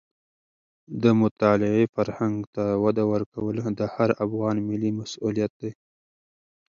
[1.03, 5.71] د مطالعې فرهنګ ته وده ورکول د هر افغان ملي مسوولیت دی.